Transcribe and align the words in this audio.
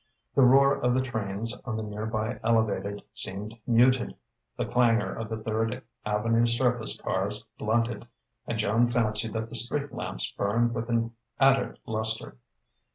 The 0.33 0.41
roar 0.41 0.77
of 0.79 0.95
the 0.95 1.01
trains 1.03 1.55
on 1.63 1.77
the 1.77 1.83
nearby 1.83 2.39
Elevated 2.43 3.03
seemed 3.13 3.55
muted, 3.67 4.15
the 4.57 4.65
clangour 4.65 5.13
of 5.13 5.29
the 5.29 5.37
Third 5.37 5.83
Avenue 6.07 6.47
surface 6.47 6.99
cars 6.99 7.43
blunted, 7.59 8.07
and 8.47 8.57
Joan 8.57 8.87
fancied 8.87 9.33
that 9.33 9.49
the 9.49 9.55
street 9.55 9.91
lamps 9.93 10.31
burned 10.31 10.73
with 10.73 10.89
an 10.89 11.13
added 11.39 11.77
lustre. 11.85 12.37